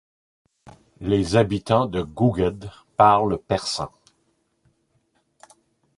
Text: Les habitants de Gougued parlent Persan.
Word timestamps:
Les 0.99 1.35
habitants 1.35 1.85
de 1.85 2.01
Gougued 2.01 2.71
parlent 2.97 3.37
Persan. 3.37 3.91